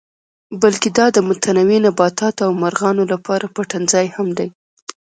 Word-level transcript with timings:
بلکې 0.61 0.89
دا 0.97 1.05
د 1.15 1.17
متنوع 1.27 1.79
نباتاتو 1.87 2.41
او 2.47 2.51
مارغانو 2.61 3.03
لپاره 3.13 3.51
پټنځای 3.55 4.05
هم 4.15 4.27
دی. 4.37 4.47